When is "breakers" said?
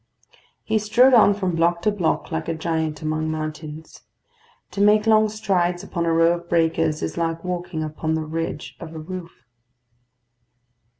6.49-7.03